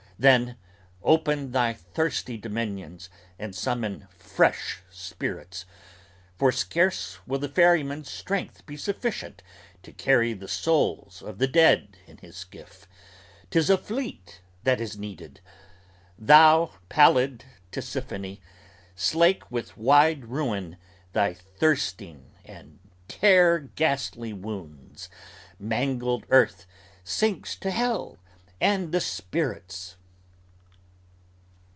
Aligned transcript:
Then, 0.19 0.55
open 1.01 1.49
thy 1.51 1.73
thirsty 1.73 2.37
dominions 2.37 3.09
and 3.39 3.55
summon 3.55 4.07
fresh 4.11 4.81
spirits; 4.91 5.65
For 6.37 6.51
scarce 6.51 7.17
will 7.25 7.39
the 7.39 7.49
ferryman's 7.49 8.11
strength 8.11 8.63
be 8.67 8.77
sufficient 8.77 9.41
to 9.81 9.91
carry 9.91 10.33
The 10.33 10.47
souls 10.47 11.23
of 11.23 11.39
the 11.39 11.47
dead 11.47 11.97
in 12.05 12.17
his 12.17 12.37
skiff: 12.37 12.87
'tis 13.49 13.67
a 13.71 13.79
fleet 13.79 14.41
that 14.63 14.79
is 14.79 14.95
needed! 14.95 15.41
Thou, 16.19 16.73
Pallid 16.87 17.43
Tisiphone, 17.71 18.37
slake 18.95 19.49
with 19.49 19.75
wide 19.75 20.25
ruin, 20.25 20.77
thy 21.13 21.33
thirsting 21.33 22.31
And 22.45 22.77
tear 23.07 23.57
ghastly 23.57 24.33
wounds: 24.33 25.09
mangled 25.57 26.27
earth 26.29 26.67
sinks 27.03 27.55
to 27.55 27.71
hell 27.71 28.19
and 28.59 28.91
the 28.91 29.01
spirits. 29.01 29.95